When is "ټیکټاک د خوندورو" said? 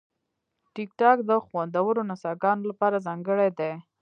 0.73-2.01